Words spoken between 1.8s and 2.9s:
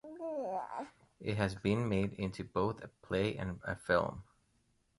made into both a